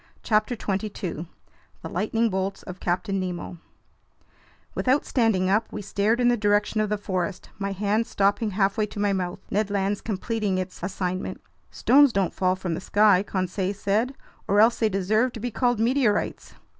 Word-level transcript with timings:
CHAPTER 0.23 0.55
22 0.55 1.27
The 1.83 1.87
Lightning 1.89 2.31
Bolts 2.31 2.63
of 2.63 2.79
Captain 2.79 3.19
Nemo 3.19 3.59
WITHOUT 4.73 5.05
STANDING 5.05 5.47
UP, 5.47 5.71
we 5.71 5.83
stared 5.83 6.19
in 6.19 6.27
the 6.27 6.35
direction 6.35 6.81
of 6.81 6.89
the 6.89 6.97
forest, 6.97 7.49
my 7.59 7.71
hand 7.71 8.07
stopping 8.07 8.49
halfway 8.49 8.87
to 8.87 8.99
my 8.99 9.13
mouth, 9.13 9.41
Ned 9.51 9.69
Land's 9.69 10.01
completing 10.01 10.57
its 10.57 10.81
assignment. 10.81 11.39
"Stones 11.69 12.11
don't 12.11 12.33
fall 12.33 12.55
from 12.55 12.73
the 12.73 12.81
sky," 12.81 13.21
Conseil 13.21 13.75
said, 13.75 14.15
"or 14.47 14.59
else 14.59 14.79
they 14.79 14.89
deserve 14.89 15.33
to 15.33 15.39
be 15.39 15.51
called 15.51 15.79
meteorites." 15.79 16.55